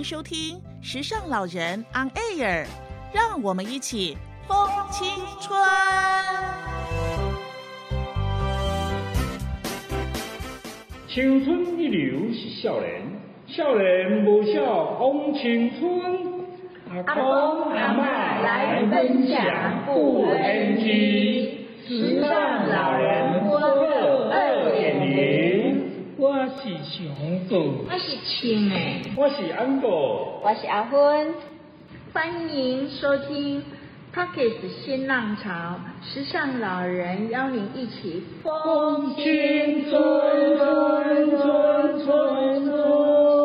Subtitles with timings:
[0.00, 2.64] 迎收听《时尚老人 On Air》，
[3.12, 4.16] 让我们一起
[4.48, 4.56] 疯
[4.90, 5.06] 青
[5.42, 5.60] 春。
[11.06, 13.02] 青春一流是少年，
[13.48, 14.62] 少年无笑
[14.98, 16.00] 枉青春。
[16.88, 25.59] 阿公阿妈来分享不 NG，时尚老人播客二点零。
[26.20, 27.56] 我是熊哥，
[27.90, 31.34] 我是青诶，我是安哥，我是阿芬，
[32.12, 33.62] 欢迎收听
[34.14, 43.39] Pockets 新浪潮，时尚老人邀您一起风青春春春春春。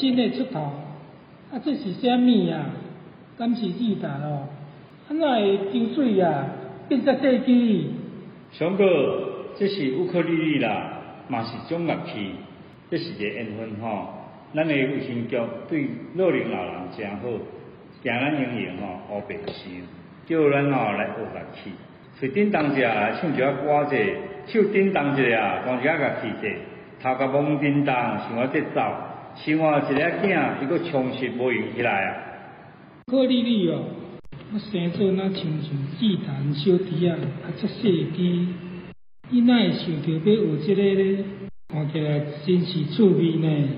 [0.00, 0.72] 新的出头？
[1.52, 2.72] 啊，这是啥物啊？
[3.36, 4.48] 敢是日达咯？
[5.08, 6.46] 啊，哪会抽水啊？
[6.88, 7.90] 变遮细机？
[8.52, 8.84] 熊哥，
[9.58, 10.92] 这是乌克丽丽啦，
[11.28, 12.32] 嘛是种乐器，
[12.90, 14.08] 这是个缘分吼。
[14.54, 17.28] 咱的卫生局对老龄老人真好，
[18.02, 19.70] 行咱营营吼学白收，
[20.26, 21.70] 叫咱吼来学乐器。
[22.18, 23.96] 嘴叮当一下唱一下歌者，
[24.46, 26.48] 手叮当一下弹一下乐器者，
[27.02, 28.80] 头壳懵叮当想要节奏，
[29.36, 32.08] 生活一个囝伊阁充实无用起来啊。
[33.06, 33.82] 柯丽丽哦，
[34.52, 38.48] 我生做那亲像祭坛小弟啊，啊，遮细机，
[39.30, 41.24] 伊哪会想着要学即个咧？
[41.68, 43.68] 看起来真是趣味呢。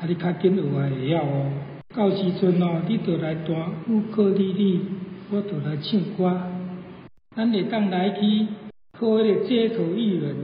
[0.00, 1.50] 啊，你较紧学也会晓哦。
[1.94, 3.54] 到时阵哦，你就来弹
[3.88, 4.80] 乌克丽丽，
[5.30, 6.42] 我就来唱歌。
[7.36, 8.46] 咱会当来去
[8.98, 10.36] 靠迄个街头艺人，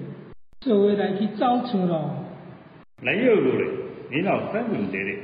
[0.61, 2.25] 做伙来去走村咯。
[3.03, 3.67] 来又路咧，
[4.11, 5.19] 你老三问题咧。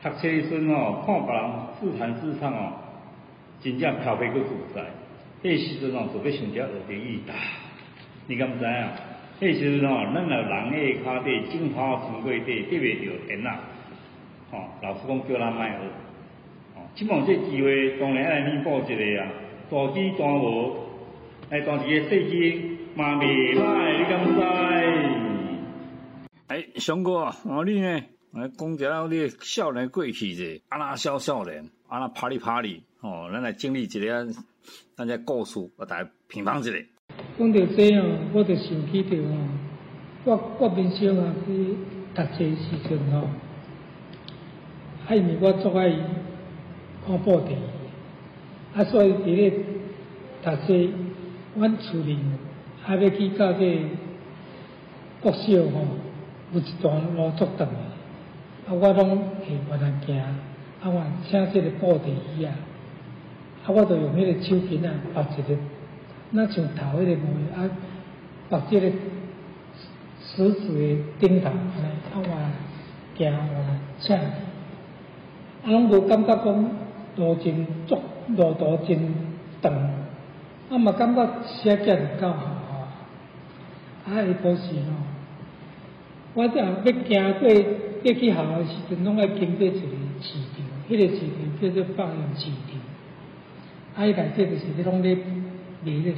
[0.00, 1.42] 读册时阵哦，看别人
[1.80, 2.72] 自弹自唱哦，
[3.60, 4.82] 真正漂皮个自在。
[5.42, 7.34] 迄时阵哦，就要想着学着艺大。
[8.28, 8.70] 你敢知影？
[9.40, 13.58] 迄时阵哦，咱若人个骹底种花穿过底，得袂着电啊。
[14.52, 15.78] 哦、老师讲叫咱卖学。
[16.76, 19.28] 哦，即望这机会当然爱来弥补一个啊。
[19.68, 20.76] 大机大无，
[21.50, 25.21] 来当一个细机嘛袂歹，你敢知？
[26.52, 27.98] 哎，熊哥，哦，你呢？
[28.32, 34.26] 来讲一下你少年过去者，安那小少年，安那啪里啪里，哦，咱来经历一个
[34.94, 36.70] 咱这故事，我大家评判一下。
[37.38, 39.48] 讲到这哦，我就想起着哦，
[40.24, 41.74] 我我平常啊去
[42.14, 43.26] 读册时阵吼，
[45.08, 45.88] 啊因为我做爱
[47.06, 47.54] 看报纸，
[48.74, 49.50] 啊所以伫咧
[50.42, 50.92] 读册，
[51.56, 52.18] 阮厝里
[52.84, 53.86] 啊要去到这
[55.22, 55.86] 国小吼，
[56.52, 57.74] 有一段路足长的，
[58.68, 62.54] 啊我拢会越南行，啊我请这个报纸椅啊，
[63.64, 65.56] 啊我就用迄个手巾啊绑一个。
[66.30, 67.70] 那像头迄个模样，啊，
[68.48, 68.90] 把这个
[70.20, 72.24] 石子的顶头，安尼啊我
[73.16, 74.30] 行我请，啊
[75.64, 76.70] 拢无感觉讲
[77.16, 77.98] 路真足，
[78.36, 79.14] 路途真
[79.60, 79.72] 长，
[80.70, 82.80] 啊嘛感觉写囝就够好吼，
[84.06, 84.90] 啊下晡时吼，
[86.34, 89.76] 我只要行过要去学校的时阵，拢爱经过一个
[90.20, 95.16] 市场，迄、个市场叫做放养市场，啊伊内底就是咧拢咧。
[95.84, 96.14] 卖咧，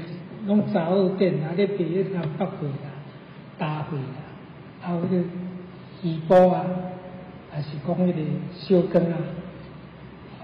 [0.47, 2.93] 拢查某店啊，咧卖咧像北货啦、
[3.57, 4.03] 大货啦，
[4.83, 5.17] 还有迄个
[6.03, 6.67] 鱼煲啊，
[7.51, 8.21] 还是讲迄个
[8.53, 9.17] 小羹啊。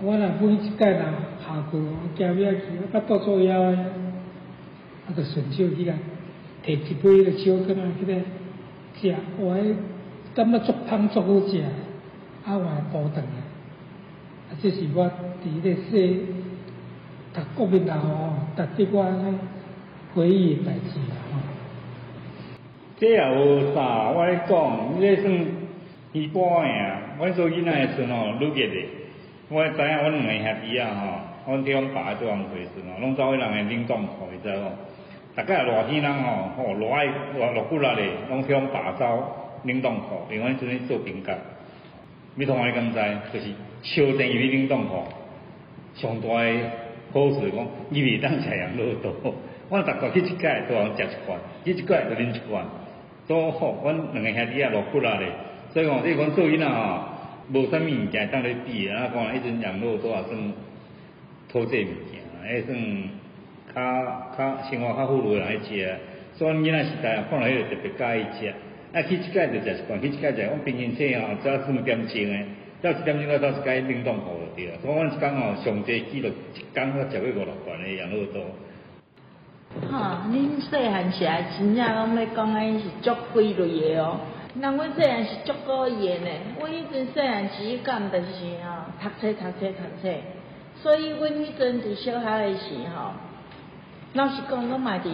[0.01, 1.03] 我若每一届若
[1.47, 5.93] 下过，我行遐去，啊，捌倒做枵诶，啊，就顺手去甲
[6.65, 8.25] 摕一杯迄个小羹啊，去咧
[8.95, 9.57] 食，我，
[10.35, 11.63] 感觉足香足好食，
[12.45, 13.39] 啊，我补顿啊，
[14.51, 16.25] 啊，这是我伫咧说。
[17.33, 19.35] 读国民党吼，读即我咧
[20.13, 21.39] 回忆代志啦吼。
[22.99, 25.47] 这也无啥，我咧讲，你算
[26.13, 27.01] 一般个啊。
[27.21, 28.89] 我做囡仔诶时阵吼，愈热咧。
[29.49, 30.91] 我知影阮两个兄弟啊
[31.47, 34.73] 吼，阮地方爸做工时阵吼，拢走去人诶冷冻库，你知无？
[35.41, 41.33] 逐个热天人吼，吼热爱热热骨力咧，拢去阮爸走冷冻库，因为迄阵做冰格。
[42.35, 42.99] 你同我敢知？
[43.33, 43.51] 就是
[43.83, 45.05] 烧电鱼冷冻库，
[45.95, 46.63] 上大诶
[47.13, 49.35] 好处讲，伊袂当食养乐多。
[49.71, 52.65] 我逐个去一届都通食一罐，去一届就啉一罐。
[53.29, 55.29] 都好，阮两个兄弟啊落骨啦咧，
[55.73, 57.05] 所以讲你讲做囡仔吼，
[57.53, 60.37] 无啥物物件当咧比啊，讲迄阵养乐多啊算
[61.53, 63.20] 讨这物件，迄算
[63.75, 65.97] 较较生活较富裕人爱食，
[66.37, 68.55] 所以囡仔时代啊，看到迄个特别介意食，
[68.93, 72.47] 啊去一届就食一罐，去一届食，阮平均体吼只要四点钟诶，
[72.83, 78.43] 到一点钟到到一届冷冻库就对啦，所以阮一工吼上济记录一工我食过五六罐诶养乐多。
[79.89, 84.19] 哈，恁细汉时啊，真正拢要讲诶是足规律的哦。
[84.61, 86.31] 人阮细汉是足古意的呢。
[86.59, 88.25] 阮迄阵细汉时干就是
[88.65, 90.13] 吼，读册读册读册。
[90.83, 93.13] 所以阮迄阵伫小学诶时吼，
[94.15, 95.05] 老实讲，我嘛伫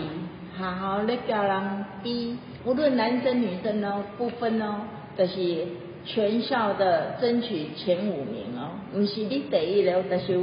[0.59, 4.77] 学校咧教人比，无论男生女生哦，不分哦，
[5.19, 5.67] 就是
[6.07, 8.71] 全校的争取前五名哦。
[8.95, 10.41] 毋是你第一了，就是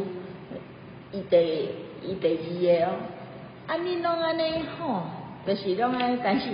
[1.11, 1.69] 伊第
[2.03, 2.95] 伊第二个哦。
[3.65, 5.01] 啊，恁拢安尼吼，
[5.47, 6.47] 就是拢安，但是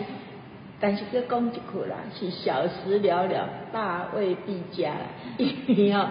[0.80, 4.94] 但是佮讲一句啦，是小时了了，大未必佳。
[5.38, 6.08] 因 为吼，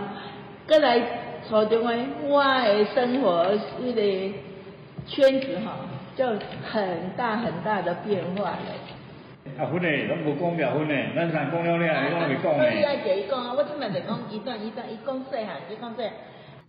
[0.68, 1.00] 过来
[1.48, 4.34] 初中诶，我诶生活是咧
[5.08, 5.72] 圈子吼，
[6.16, 6.26] 就
[6.62, 9.54] 很大很大的变化咧。
[9.58, 12.52] 啊，分诶，拢无讲了分诶，咱才讲了了，伊拢未讲
[13.46, 16.02] 啊，我即摆就讲一段一段，伊讲细汉，伊讲细。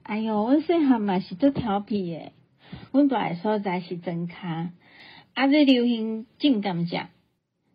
[0.03, 2.31] 哎哟，阮细汉嘛是足调皮诶，
[2.91, 4.69] 阮住诶所在是真卡，
[5.35, 7.03] 啊，最流行种甘蔗，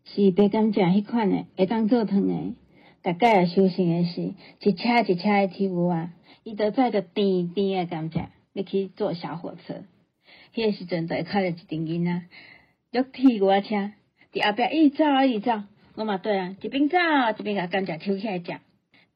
[0.07, 2.55] 是白甘蔗迄款诶，会当做汤诶。
[3.03, 6.11] 大概啊修行诶是一车一车诶铁牛啊，
[6.43, 9.75] 伊都载着甜甜诶甘蔗要去坐小火车。
[10.55, 12.23] 迄个时阵就会看着一阵囡仔，
[12.93, 13.91] 约铁牛仔车，
[14.33, 15.63] 伫后壁一直走一直走，
[15.97, 16.97] 我嘛对啊，一边走
[17.37, 18.45] 一边甲甘蔗抽起来食。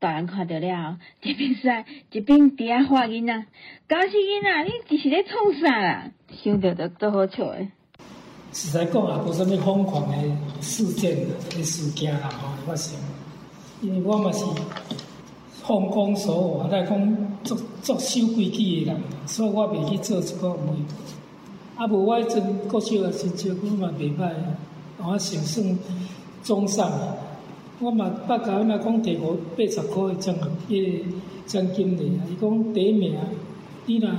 [0.00, 3.46] 大人看到了后，一边说一边伫遐喊囡仔，
[3.88, 6.10] 搞死囡仔，你这是咧创啥啦？
[6.42, 7.70] 想着着都好笑诶。
[8.52, 11.16] 实在讲也无啥物疯狂诶事件
[11.50, 12.98] 诶事件啦吼会发生，
[13.80, 14.44] 因为我嘛是
[15.62, 20.78] 奉公守法，来讲作作守规矩诶人，所以我袂去做即个违。
[21.78, 24.32] 啊无我迄阵国小的成绩我嘛袂歹，
[24.98, 25.78] 我成算
[26.42, 26.90] 中上。
[27.78, 30.34] 我嘛捌甲阮阿公摕五八十箍的奖，
[30.68, 31.04] 迄个
[31.46, 32.06] 奖金咧。
[32.28, 33.14] 伊讲第一名，
[33.86, 34.10] 你若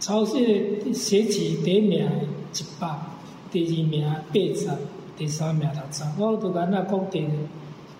[0.00, 2.04] 超市写字第一名
[2.52, 2.88] 一百，
[3.52, 4.68] 第二名八十，
[5.16, 6.02] 第三名六十。
[6.18, 7.24] 我拄甲阮阿公摕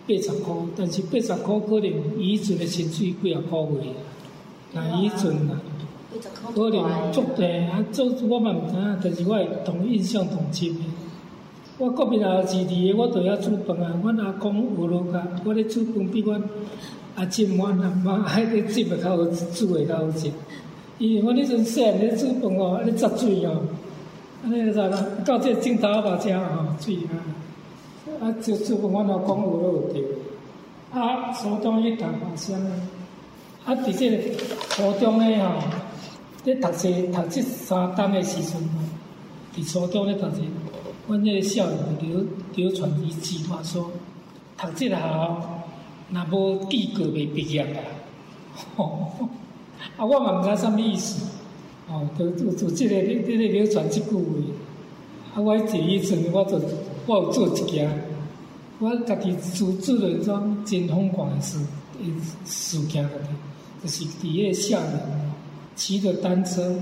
[0.09, 5.63] 八十箍，但是八十箍可能伊迄阵的薪水几啊箍月啊，那伊迄阵啊，
[6.55, 10.81] 可能足地啊，做我嘛毋知影，但是我会同印象同深的。
[11.79, 13.99] 我隔壁阿弟弟，我都遐煮饭啊。
[14.03, 16.41] 阮阿公有落甲，我咧煮饭比阮
[17.17, 19.25] 阿婶、阮阿妈迄个煮会较好，
[19.55, 20.31] 煮会较好食。
[20.99, 23.63] 伊我迄阵细汉咧煮饭哦，咧杂水哦，
[24.45, 25.07] 安尼知啦。
[25.25, 26.43] 到这镜头阿爸食吼，
[26.79, 27.17] 水啊，
[28.21, 30.01] 啊煮煮饭，阮阿公有落有着。
[30.93, 32.73] 啊，初中迄谈发生啊，
[33.65, 34.19] 啊，伫这个
[34.69, 35.55] 初中咧吼，
[36.45, 38.61] 咧读册读这三档的时阵，
[39.55, 40.39] 伫初中咧读册。
[41.07, 43.91] 阮迄个校友流流传一句话说：
[44.57, 45.65] 读这个校，
[46.11, 47.81] 若无记过袂毕业啦。
[48.77, 49.29] 吼，
[49.97, 51.27] 啊，我嘛毋知啥物意思。
[51.89, 54.23] 哦，就就就即个咧咧流传即句话。
[55.35, 56.61] 啊，我第一阵，我就
[57.07, 57.89] 我有做一件，
[58.81, 61.59] 我家己自做了一桩真疯狂的事，
[62.45, 63.11] 事件个，
[63.83, 65.32] 就是伫迄个校园
[65.75, 66.75] 骑着单车，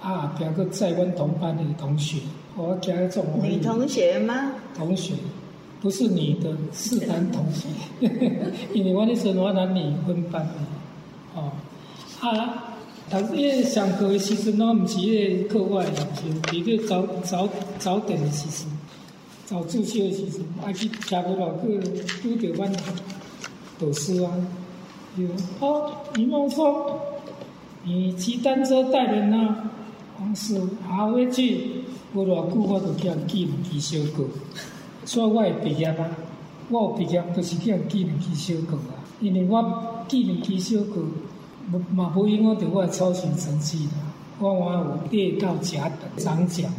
[0.00, 2.18] 啊，后壁个载阮同班的同学。
[2.56, 4.52] 我加一种女同学吗？
[4.76, 5.14] 同学，
[5.80, 7.66] 不是女的，是男同学。
[8.72, 10.52] 因为我那时候我男女分班的，
[11.34, 11.50] 哦，
[12.20, 12.76] 啊，
[13.10, 17.48] 读迄个上课的时阵，我毋是迄个课外，是伫个早早
[17.78, 18.70] 早点的时阵，
[19.46, 21.66] 早自习的时阵，啊去听无老课，
[22.22, 22.72] 拄着阮
[23.80, 24.30] 导师啊，
[25.16, 25.26] 有
[25.58, 26.72] 哦，李梦聪，
[27.84, 29.70] 你骑单车带人啊，
[30.18, 31.84] 黄师好回去。
[32.14, 34.24] 无偌久，我就叫人记两支小歌，
[35.04, 36.06] 所以我会毕业啊。
[36.70, 39.02] 我有毕业，就是叫人记两支小歌啊。
[39.20, 41.02] 因为我记两支小歌，
[41.92, 43.92] 嘛无影响到我操行成绩啦。
[44.38, 46.72] 我还有列到甲等长奖，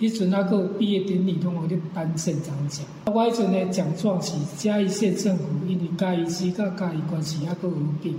[0.00, 2.84] 迄阵啊个毕业典礼拢有咧颁县长奖。
[3.06, 8.14] 我迄阵的奖状是嘉义县政府，因为嘉义市甲嘉义关系还佫有并。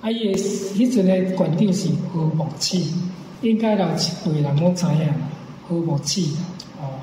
[0.00, 2.92] 啊，伊个迄阵诶馆长是何木器，
[3.42, 5.12] 应该有一辈人拢知影。
[5.68, 6.34] 好默契
[6.80, 6.96] 哦！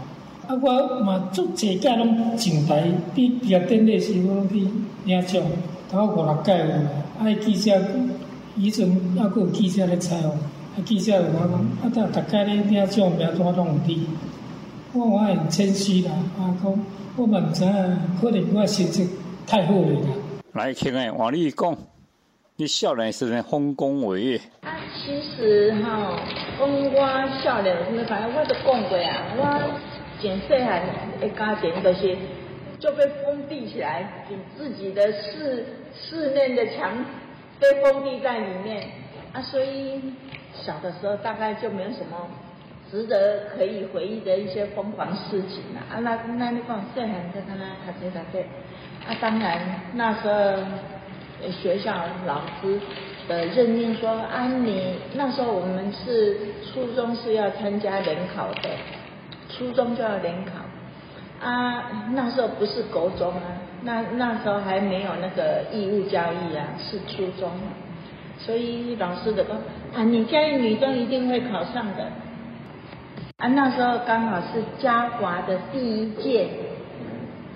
[0.48, 4.68] 啊，我嘛足济届拢上台，比毕业典礼时我拢去
[5.06, 5.40] 领奖，
[5.88, 6.82] 头五六届有啦。
[7.20, 7.80] 啊，记者
[8.56, 14.08] 以前啊佫有记者咧采访，啊，记者有我讲，啊，逐逐届咧领奖名单拢有你。
[14.94, 16.86] 我我很谦虚啦，啊，讲
[17.18, 19.08] 我嘛毋知影，可能我成绩
[19.46, 20.08] 太好了啦。
[20.54, 21.78] 来，亲爱换你讲，
[22.58, 26.18] 你少年时阵丰功伟业，啊，其实哈，
[26.58, 29.80] 讲我少年时，反正我都讲过啊，我
[30.22, 30.82] 真细汉
[31.20, 32.16] 的家庭就是
[32.80, 36.94] 就被封闭起来，就自己的室室内的墙
[37.60, 38.88] 被封闭在里面
[39.34, 40.00] 啊，所以
[40.54, 42.26] 小的时候大概就没有什么
[42.90, 45.82] 值得可以回忆的一些疯狂事情了。
[45.94, 48.46] 啊，那那你讲细汉在他那读书读书，
[49.06, 49.60] 啊，当然
[49.96, 50.64] 那时候
[51.62, 51.94] 学校
[52.26, 52.80] 老师
[53.28, 58.70] 的任命说啊，你那时候我们是初中是要参加联考的，
[59.50, 60.52] 初中就要联考。
[61.46, 63.42] 啊，那时候不是国中啊，
[63.84, 67.52] 那那时候还没有那个义务教育啊，是初中，
[68.40, 69.56] 所以老师的说
[69.94, 72.06] 啊，你嘉义女中一定会考上的。
[73.38, 76.48] 啊，那时候刚好是嘉华的第一届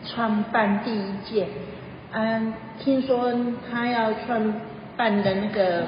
[0.06, 1.48] 创办第一届，
[2.12, 3.32] 嗯、听说
[3.70, 4.54] 他要创
[4.98, 5.84] 办的那个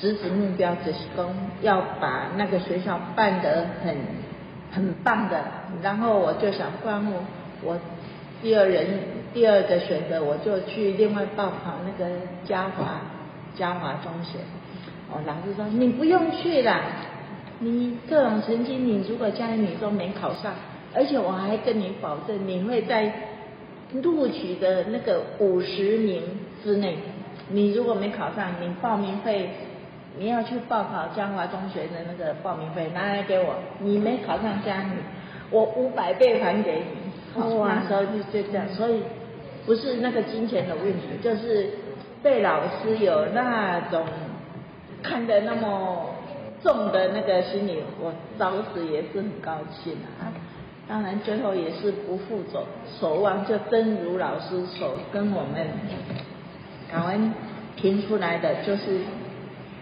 [0.00, 1.28] 直指目标就是说
[1.60, 3.96] 要把那个学校办得很
[4.70, 5.42] 很棒的，
[5.82, 7.22] 然后我就想，不然我
[7.62, 7.78] 我
[8.42, 8.86] 第二人
[9.32, 12.10] 第二个选择，我就去另外报考那个
[12.46, 13.00] 嘉华
[13.56, 14.38] 嘉华中学。
[15.10, 16.80] 我，老师说你不用去啦，
[17.58, 20.52] 你这种成绩，你如果将来你都没考上，
[20.94, 23.12] 而且我还跟你保证，你会在
[24.02, 26.22] 录取的那个五十名
[26.62, 26.96] 之内。
[27.50, 29.50] 你如果没考上，你报名费
[30.18, 34.92] 你要去报考江华中学的那个报名费拿来给我，你没考上嘉女，
[35.50, 37.04] 我五百倍还给你。
[37.58, 39.02] 哇那时候就就这样，所以
[39.66, 41.68] 不是那个金钱的问题，就是
[42.22, 44.04] 被老师有那种
[45.02, 46.14] 看得那么
[46.62, 50.32] 重的那个心理，我当时也是很高兴啊。
[50.86, 52.66] 当然最后也是不负守
[53.00, 55.66] 守望，就真如老师所跟我们
[56.92, 57.32] 港湾
[57.74, 59.00] 评出来的，就是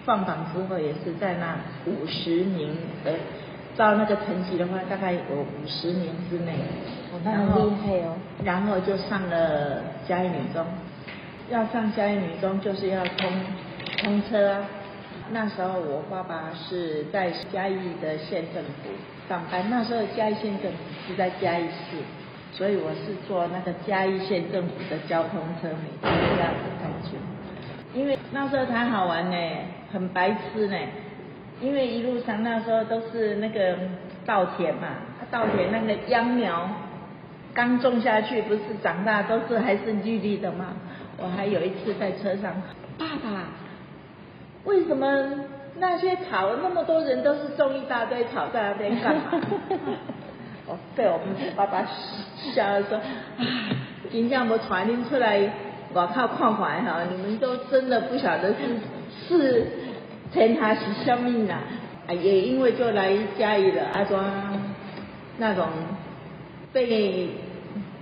[0.04, 1.56] 放榜之后也是在那
[1.87, 3.12] 五十名的，
[3.76, 6.52] 照那个成绩的话，大概有五十名之内。
[7.12, 8.14] 哦那很厉害哦。
[8.44, 10.64] 然后就上了嘉义女中，
[11.50, 13.30] 要上嘉义女中就是要通
[13.99, 14.64] 通车啊。
[15.30, 18.90] 那时候我爸爸是在嘉义的县政府
[19.29, 21.97] 上班，那时候嘉义县政府是在嘉义市，
[22.52, 27.17] 所以我是坐那个嘉义县政府的交通车，每天这样子开去。
[27.95, 29.37] 因为那时候才好玩呢，
[29.93, 30.76] 很白痴呢。
[31.61, 33.76] 因为一路上那时候都是那个
[34.26, 34.88] 稻田嘛，
[35.31, 36.69] 稻田那个秧苗
[37.55, 40.75] 刚种下去，不是长大都是还是绿绿的嘛。
[41.19, 42.52] 我还有一次在车上，
[42.99, 43.45] 爸爸，
[44.64, 45.07] 为什么
[45.79, 49.23] 那些草那么多人都是种一大堆草在那边干嘛？
[50.67, 51.87] 我， 被我们爸爸
[52.55, 53.00] 笑了说，
[54.11, 55.41] 今天我们传令出来
[55.95, 58.57] 我靠看看哈，你们都真的不晓得是
[59.29, 59.67] 是
[60.33, 61.59] 天塌是什么啦。
[62.07, 64.25] 啊，也因为就来嘉义了，阿庄
[65.38, 65.67] 那种
[66.73, 67.31] 被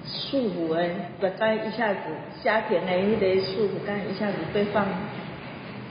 [0.05, 0.89] 束缚的，
[1.21, 2.00] 不但一下子
[2.43, 4.85] 家庭的那个束缚感一下子被放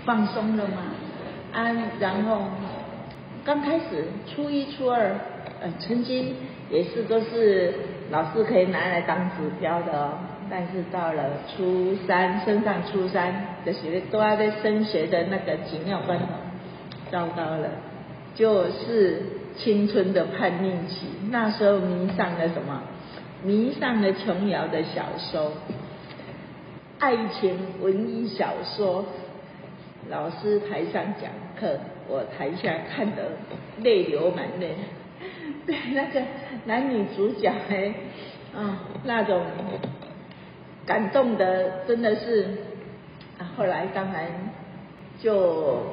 [0.06, 0.84] 放松了嘛。
[1.52, 2.44] 啊，然后
[3.44, 5.16] 刚开始初一、初二，
[5.62, 6.36] 呃，成绩
[6.70, 7.74] 也是都是
[8.12, 10.12] 老师可以拿来当指标的哦。
[10.52, 16.26] 但是到了初三，升上初三，就是都要在升学的那个紧要关头，
[17.12, 17.70] 糟糕了，
[18.34, 19.22] 就是
[19.56, 21.08] 青春的叛逆期。
[21.30, 22.82] 那时候迷上了什么？
[23.44, 25.52] 迷上了琼瑶的小说，
[27.00, 29.06] 爱情文艺小说。
[30.10, 33.32] 老师台上讲课，我台下看得
[33.84, 34.76] 泪流满面。
[35.68, 36.22] 对那个
[36.66, 37.94] 男女主角哎，
[38.56, 39.44] 啊、那种
[40.86, 42.48] 感动的真的是，
[43.38, 44.26] 啊，后来当然
[45.22, 45.84] 就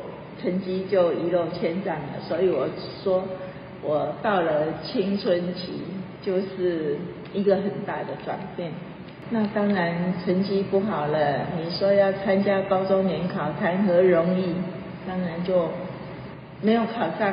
[0.40, 2.20] 成绩就一落千丈了。
[2.26, 2.66] 所以我
[3.02, 3.24] 说，
[3.82, 5.82] 我到了青春期
[6.22, 6.96] 就是
[7.34, 8.72] 一个很大的转变。
[9.30, 9.92] 那当然
[10.24, 14.54] 成绩不好了，你说要参加高中联考，谈何容易？
[15.08, 15.68] 当然就
[16.62, 17.32] 没有考上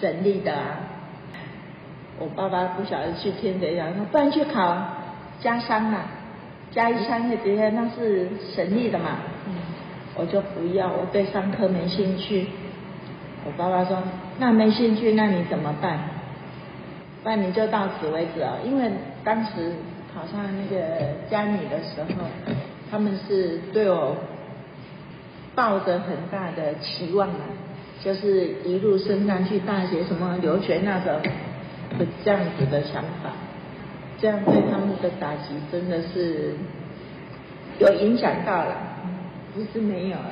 [0.00, 0.78] 省立的啊。
[2.20, 4.76] 我爸爸不晓得去听谁讲，说不然去考
[5.40, 6.06] 嘉商啊，
[6.70, 9.18] 嘉义商业学院那是省立的嘛。
[10.14, 12.46] 我就不要，我对商科没兴趣。
[13.44, 13.98] 我爸爸说，
[14.38, 15.98] 那没兴趣，那你怎么办？
[17.24, 18.90] 不然你就到此为止啊，因为
[19.24, 19.72] 当时
[20.14, 20.78] 考上那个
[21.30, 22.24] 家女的时候，
[22.90, 24.16] 他们是对我
[25.54, 27.40] 抱着很大的期望啊，
[28.02, 31.18] 就是一路升上去大学什么留学那时候，
[32.24, 33.30] 这样子的想法，
[34.20, 36.54] 这样对他们的打击真的是
[37.78, 38.76] 有影响到了，
[39.54, 40.30] 不是没有了。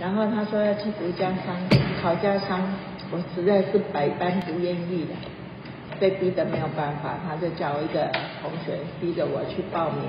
[0.00, 1.56] 然后他说要去读家商，
[2.00, 2.62] 考家商，
[3.10, 5.14] 我实在是百般不愿意的，
[6.00, 8.08] 被逼得没有办法，他就叫一个
[8.40, 10.02] 同学逼着我去报名，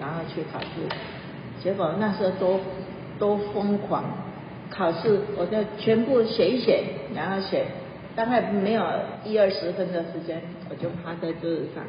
[0.00, 0.66] 然后去考试，
[1.62, 2.60] 结果那时候多
[3.18, 4.04] 多疯狂，
[4.70, 6.82] 考试我就全部写一写，
[7.14, 7.64] 然后写，
[8.14, 8.82] 大概没有
[9.24, 11.84] 一二十分的时间，我就趴在桌子上。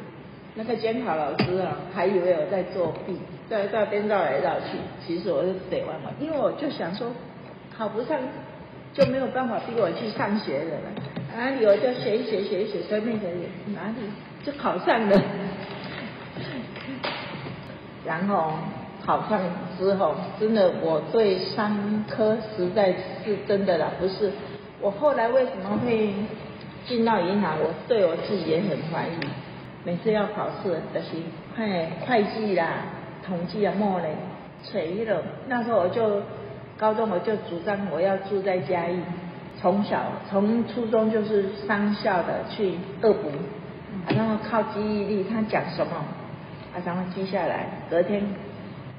[0.54, 3.16] 那个监考老师啊，还以为我在作弊，
[3.48, 4.78] 在那边绕来绕去。
[5.06, 7.12] 其实我是得完嘛，因为我就想说，
[7.76, 8.18] 考不上
[8.92, 11.17] 就没有办法逼我去上学的了。
[11.38, 13.94] 哪里我就写一写，写一写，随便写写，哪里
[14.42, 15.22] 就考上了。
[18.04, 18.54] 然后
[19.06, 19.40] 考上
[19.78, 22.92] 之后，真的我对商科实在
[23.24, 24.32] 是真的啦，不是。
[24.80, 26.12] 我后来为什么会
[26.88, 27.56] 进到银行？
[27.60, 29.12] 我对我自己也很怀疑。
[29.84, 31.06] 每次要考试，就是
[31.56, 32.66] 会会计啦、
[33.24, 34.08] 统计啊、莫嘞、
[34.64, 35.22] 垂了。
[35.46, 36.20] 那时候我就
[36.76, 38.98] 高中我就主张我要住在嘉义，
[39.60, 43.30] 从小从初中就是商校的去恶补，
[44.08, 45.96] 然后靠记忆力，他讲什么，
[46.72, 48.22] 啊然后记下来，隔天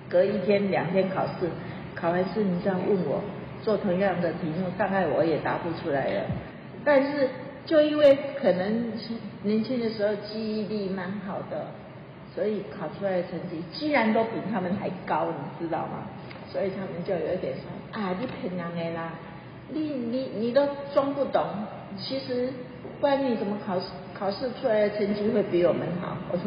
[0.09, 1.49] 隔一天两天考试，
[1.95, 3.21] 考完试你这样问我
[3.63, 6.23] 做同样的题目，大概我也答不出来了，
[6.83, 7.29] 但是。
[7.65, 8.93] 就因为可能
[9.43, 11.67] 年轻的时候记忆力蛮好的，
[12.33, 16.07] 所以考出来的成绩居然都比他们还高，你知道吗？
[16.47, 19.11] 所以他们就有点说啊，你骗人的啦，
[19.73, 21.43] 你你你都装不懂，
[21.97, 22.49] 其实
[22.99, 23.85] 不然你怎么考试
[24.17, 26.17] 考试出来的成绩会比我们好？
[26.31, 26.45] 我说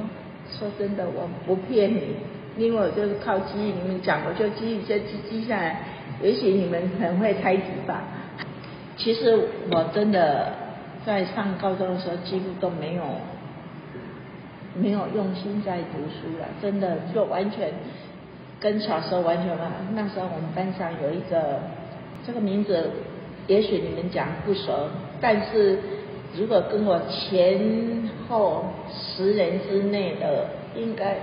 [0.59, 2.17] 说真的，我不骗你，
[2.57, 5.81] 因为我就是靠记忆，你们讲我就记忆就记记下来，
[6.23, 8.03] 也许你们很会猜题吧。
[8.97, 10.61] 其实我真的。
[11.05, 13.03] 在上高中的时候，几乎都没有
[14.73, 17.71] 没有用心在读书了，真的就完全
[18.61, 19.65] 跟小时候完全不
[19.97, 21.59] 那时候我们班上有一个
[22.25, 22.89] 这个名字，
[23.47, 24.89] 也许你们讲不熟，
[25.21, 25.79] 但是
[26.37, 31.17] 如果跟我前后十年之内的，应该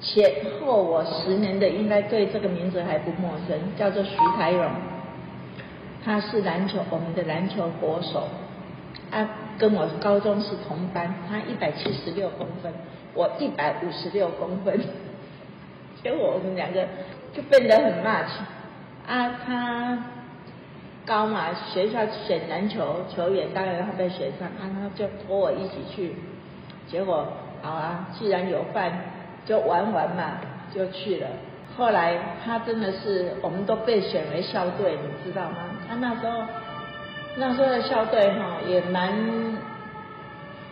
[0.00, 4.70] 前后我十年的，应该对这个名字还不陌生，叫做徐台荣，
[6.04, 8.28] 他是篮球我们的篮球国手。
[9.10, 12.72] 啊，跟我高中是同班，他一百七十六公分，
[13.12, 14.80] 我一百五十六公分，
[16.00, 16.86] 结果我们两个
[17.34, 18.28] 就变得很 much，。
[19.08, 19.98] 啊，他
[21.10, 26.14] 高嘛，学校选篮球球员，当然会被选上，啊，他就托我一起去。
[26.86, 27.26] 结果
[27.62, 28.92] 好啊，既然有饭，
[29.44, 30.34] 就玩玩嘛，
[30.72, 31.26] 就去了。
[31.76, 35.56] 后来他真的是，我们都被选为校队，你知道吗？
[35.88, 36.44] 他那时候。
[37.36, 39.12] 那时候的校队哈也蛮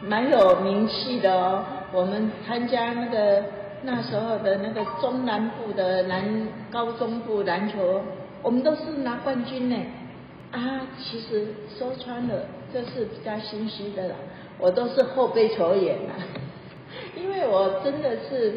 [0.02, 1.64] 蛮有名气的哦。
[1.92, 3.44] 我们参加那个
[3.82, 8.02] 那时候的那个中南部的篮高中部篮球，
[8.42, 9.76] 我们都是拿冠军呢。
[10.52, 11.46] 啊，其实
[11.78, 14.14] 说穿了，这是比较心虚的啦。
[14.58, 16.14] 我都是后备球员呐，
[17.14, 18.54] 因为我真的是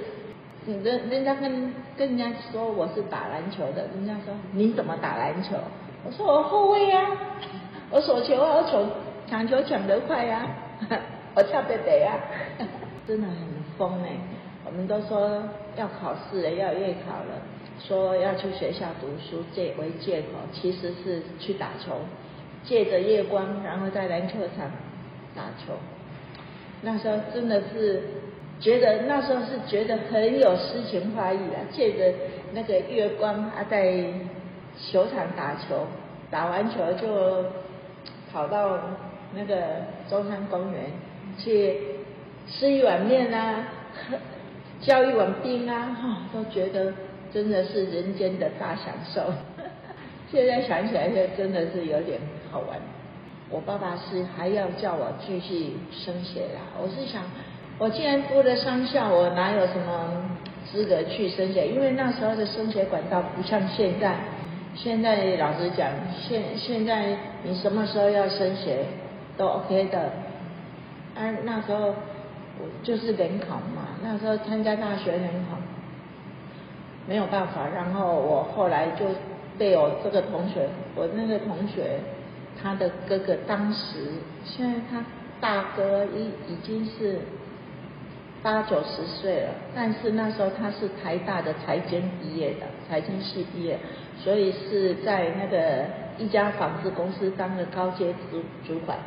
[0.66, 5.56] 人人家跟跟人家说我是打篮球的，人家说你怎么打篮球？
[6.06, 7.06] 我说我后卫呀。
[7.94, 8.90] 我手球啊，我抢
[9.30, 10.48] 抢球抢得快呀，
[11.36, 12.18] 我跳得得呀，
[13.06, 13.36] 真的很
[13.78, 14.12] 疯哎！
[14.66, 15.44] 我们都说
[15.76, 17.36] 要考试了，要月考了，
[17.88, 22.00] 说要去学校读书借为借口，其实是去打球，
[22.64, 24.70] 借着夜光，然后在篮球场
[25.36, 25.74] 打球。
[26.82, 28.04] 那时候真的是
[28.60, 32.14] 觉得那时候是觉得很有诗情画意啊，借着
[32.54, 34.04] 那个月光啊，在
[34.78, 35.88] 球场打球，
[36.30, 37.46] 打完球就。
[38.34, 38.80] 跑到
[39.36, 39.58] 那个
[40.10, 40.84] 中山公园
[41.38, 41.78] 去
[42.48, 44.18] 吃一碗面啊，喝
[44.80, 46.94] 浇一碗冰啊，哈，都觉得
[47.34, 49.34] 真的是人间的大享受。
[50.32, 52.20] 现在想起来，就真的是有点
[52.52, 52.80] 好玩。
[53.50, 56.62] 我爸爸是还要叫我继续升学啦。
[56.82, 57.24] 我是想，
[57.78, 60.30] 我既然读了商校，我哪有什么
[60.72, 61.68] 资格去升学？
[61.68, 64.16] 因为那时候的升学管道不像现在。
[64.74, 65.90] 现在老实讲，
[66.30, 68.86] 现现在你什么时候要升学
[69.36, 70.00] 都 OK 的。
[71.14, 75.58] 啊，那时候我就是联考嘛，那时候参加大学联考，
[77.08, 77.68] 没有办法。
[77.74, 79.06] 然后我后来就
[79.58, 82.00] 被我这个同学，我那个同学
[82.62, 84.08] 他的哥哥当时，
[84.44, 85.04] 现在他
[85.40, 87.20] 大哥已已经是
[88.44, 93.80] 八九十岁了，但是那时候他是台大的财经毕业的，财经系毕业。
[94.24, 95.86] 所以是在那个
[96.20, 98.98] 一家纺织公司当了高阶主主管，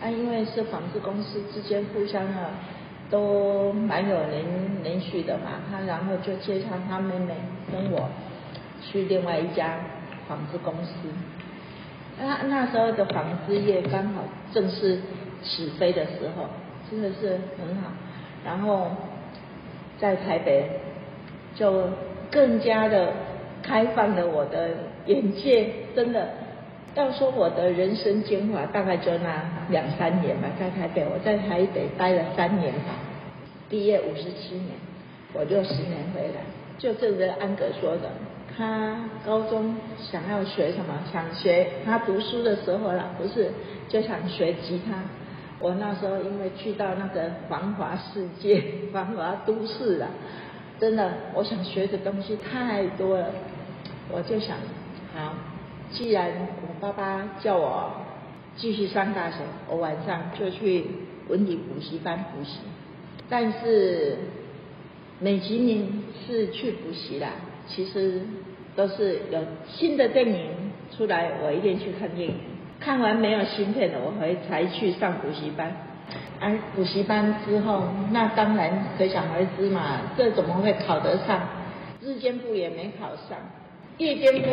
[0.00, 2.50] 啊，因为是纺织公司之间互相啊
[3.10, 4.44] 都蛮有连
[4.84, 7.34] 连续的嘛，他然后就介绍他妹妹
[7.72, 8.08] 跟我
[8.80, 9.80] 去另外一家
[10.28, 10.92] 纺织公司。
[12.18, 15.00] 那那时候的纺织业刚好正是
[15.42, 16.46] 起飞的时候，
[16.90, 17.90] 真的是很好。
[18.44, 18.90] 然后
[19.98, 20.80] 在台北
[21.54, 21.88] 就
[22.30, 23.12] 更加的
[23.62, 24.68] 开放了我的
[25.06, 26.28] 眼界，真的。
[26.94, 32.94] 要说我的人生精华，大概就那两三年吧，在台北，我在台北待了三年吧，
[33.68, 34.70] 毕业五十七年，
[35.32, 36.42] 我六十年回来，
[36.78, 38.10] 就正如安格说的，
[38.56, 40.94] 他高中想要学什么？
[41.12, 43.50] 想学他读书的时候啦，不是
[43.88, 44.98] 就想学吉他。
[45.60, 50.08] 我那时候因为去到那个繁华世界、繁华都市了，
[50.80, 53.26] 真的，我想学的东西太多了，
[54.10, 54.56] 我就想
[55.14, 55.34] 好。
[55.92, 56.30] 既然
[56.62, 57.90] 我爸爸叫我
[58.56, 60.84] 继续上大学，我晚上就去
[61.28, 62.60] 文理补习班补习。
[63.28, 64.16] 但是
[65.18, 67.28] 美其名是去补习啦，
[67.66, 68.22] 其实
[68.74, 72.34] 都是有新的电影出来，我一定去看电影。
[72.80, 75.70] 看完没有新片的，我会才去上补习班。
[76.40, 81.40] 而补习班之后，那当然可想而知嘛，这怎么会考得上？
[82.00, 83.38] 日间部也没考上，
[83.98, 84.48] 夜间部。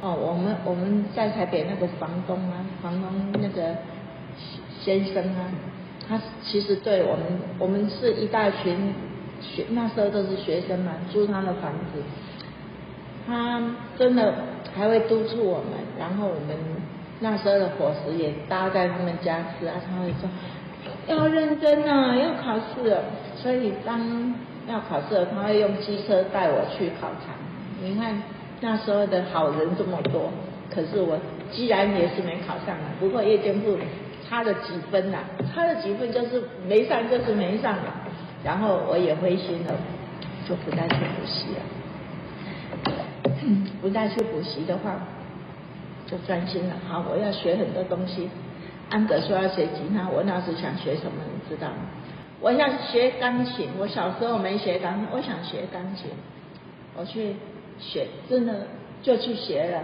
[0.00, 3.74] 哦，我们我们在台北那个房东啊，房东那个
[4.82, 5.48] 先生啊，
[6.06, 7.24] 他其实对我们，
[7.58, 8.92] 我们是一大群
[9.40, 12.02] 学，那时候都是学生嘛，租他的房子，
[13.26, 13.62] 他
[13.96, 14.34] 真的
[14.76, 16.56] 还会督促我们，然后我们
[17.20, 20.28] 那时候的伙食也搭在他们家吃啊，他会说
[21.06, 22.96] 要认真啊，要考试，
[23.36, 24.34] 所以当
[24.68, 27.34] 要考试了，他会用机车带我去考场，
[27.82, 28.22] 你看。
[28.64, 30.30] 那时候的好人这么多，
[30.74, 31.18] 可是我
[31.52, 33.76] 居然也是没考上了，不过夜间部
[34.26, 35.18] 差了几分呐，
[35.52, 37.92] 差了几分就是没上就是没上了，
[38.42, 39.74] 然后我也灰心了，
[40.48, 41.60] 就不再去补习了。
[43.82, 44.96] 不再去补习的话，
[46.06, 46.74] 就专心了。
[46.88, 48.30] 好，我要学很多东西。
[48.88, 51.76] 安格说要学吉他，我那时想学什么，你知道吗？
[52.40, 53.68] 我要学钢琴。
[53.78, 56.06] 我小时候没学钢琴，我想学钢琴，
[56.96, 57.36] 我去。
[57.78, 58.66] 学真的
[59.02, 59.82] 就去学了，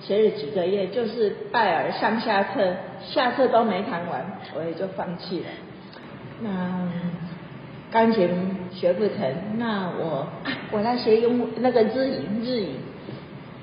[0.00, 4.24] 学了几个月，就是拜尔上下册，下册都没弹完，
[4.56, 5.46] 我也就放弃了。
[6.42, 6.88] 那
[7.90, 8.28] 钢琴
[8.72, 9.16] 学不成，
[9.58, 10.26] 那我
[10.72, 12.68] 我来学英那个日语，日语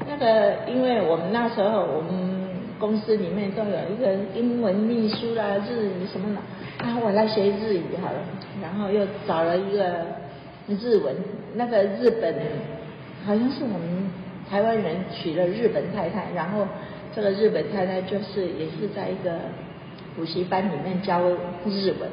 [0.07, 2.47] 那个，因为我们那时候我们
[2.79, 8.19] 公司里面都有一个英文秘书啦，日语什么的，啊，我来学日语好了，
[8.61, 10.05] 然后又找了一个
[10.67, 11.15] 日文，
[11.55, 12.33] 那个日本。
[13.25, 14.09] 好像是我们
[14.49, 16.67] 台湾人娶了日本太太，然后
[17.15, 19.39] 这个日本太太就是也是在一个
[20.15, 21.21] 补习班里面教
[21.65, 22.09] 日文，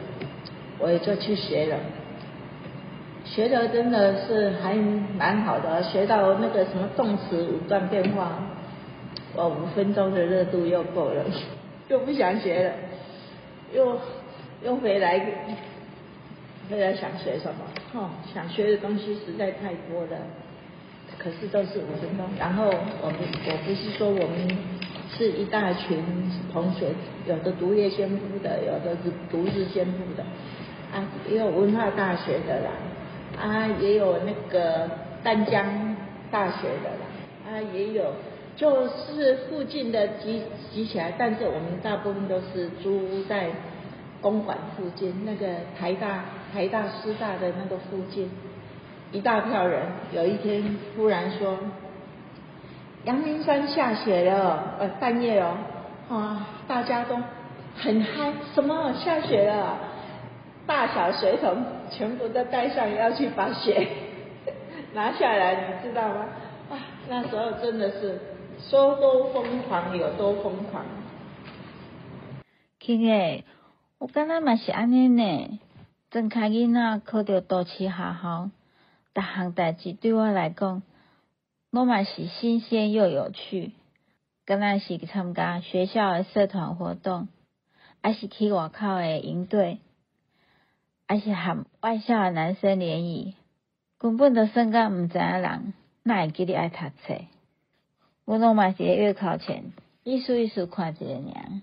[0.78, 1.76] 我也就去学了，
[3.24, 8.38] 学的真的是还蛮好的，学到那个什么动词五段变化，
[9.34, 11.24] 我五分钟的热度又够了，
[11.88, 12.72] 又不想学了，
[13.74, 13.98] 又
[14.62, 15.18] 又回来，
[16.70, 18.00] 回来想学什么？
[18.00, 20.16] 哦，想学的东西实在太多了。
[21.18, 24.56] 可是都是五分钟，然后我不我不是说我们
[25.16, 26.02] 是一大群
[26.52, 26.86] 同学，
[27.26, 30.24] 有的读夜间部的，有的是读日间部的，
[30.92, 32.70] 啊，也有文化大学的啦，
[33.38, 34.88] 啊，也有那个
[35.22, 35.94] 丹江
[36.30, 37.04] 大学的啦，
[37.46, 38.14] 啊，也有
[38.56, 40.42] 就是附近的集
[40.72, 43.50] 集起来，但是我们大部分都是租在
[44.22, 45.46] 公馆附近，那个
[45.78, 48.30] 台大台大师大的那个附近。
[49.12, 50.62] 一大票人，有一天
[50.96, 51.58] 忽然说
[53.04, 55.56] ：“阳明山下雪了，呃，半夜哦，
[56.08, 57.16] 啊，大家都
[57.76, 59.76] 很嗨，什么下雪了？
[60.66, 61.56] 大小水桶
[61.90, 63.88] 全部都带上，要去把雪
[64.94, 66.26] 拿下来，你知道吗？
[66.70, 68.16] 哇，那时候真的是
[68.60, 70.84] 说多疯狂有多疯狂。
[72.78, 73.44] 亲诶，
[73.98, 75.58] 我刚刚嘛是安尼呢，
[76.12, 78.50] 睁开囡仔考到多市学校。
[79.14, 80.82] 逐项代志对我来讲，
[81.70, 83.72] 拢嘛是新鲜又有趣。
[84.46, 87.28] 敢若是参加学校的社团活动，
[88.02, 89.78] 还是去外口的营队，
[91.06, 93.34] 还是和外校的男生联谊，
[93.98, 97.24] 根本都算甲毋知影人，哪会记得爱读册？
[98.24, 101.60] 我拢嘛是月考前，意思意思看一个尔。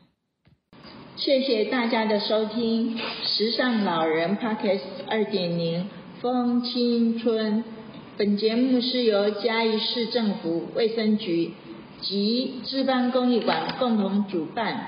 [1.17, 4.79] 谢谢大家的收听，《时尚老人 pocket
[5.09, 5.83] 二点零》。
[6.21, 7.63] 风青春。
[8.17, 11.51] 本节目是由嘉义市政府卫生局
[12.01, 14.87] 及置办公益馆共同主办。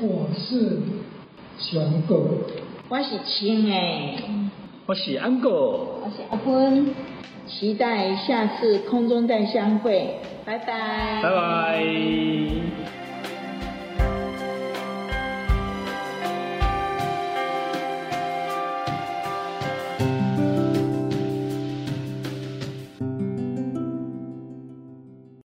[0.00, 0.78] 我是
[1.58, 2.40] 小狗。
[2.88, 4.18] 我是青诶。
[4.86, 6.00] 我是安狗。
[6.04, 6.94] 我是阿坤。
[7.46, 10.16] 期待下次空中再相会。
[10.44, 11.22] 拜拜。
[11.22, 12.83] 拜拜。